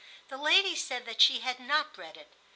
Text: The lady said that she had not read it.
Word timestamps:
The 0.29 0.37
lady 0.37 0.75
said 0.75 1.05
that 1.05 1.21
she 1.21 1.41
had 1.41 1.59
not 1.59 1.95
read 1.95 2.17
it. 2.17 2.33